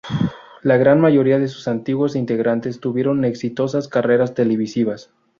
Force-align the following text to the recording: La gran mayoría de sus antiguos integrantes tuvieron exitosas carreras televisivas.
La 0.63 0.77
gran 0.77 0.99
mayoría 0.99 1.37
de 1.37 1.47
sus 1.47 1.67
antiguos 1.67 2.15
integrantes 2.15 2.79
tuvieron 2.79 3.23
exitosas 3.23 3.87
carreras 3.87 4.33
televisivas. 4.33 5.11